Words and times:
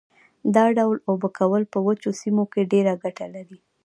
دا 0.55 0.65
ډول 0.77 0.97
اوبه 1.09 1.29
کول 1.39 1.63
په 1.73 1.79
وچو 1.85 2.09
سیمو 2.21 2.43
کې 2.51 2.69
ډېره 2.71 2.93
ګټه 3.03 3.25
لري. 3.35 3.57